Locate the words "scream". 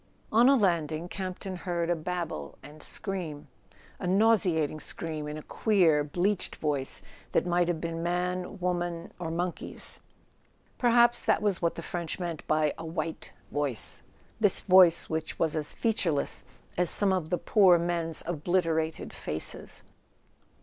2.81-3.47, 4.79-5.27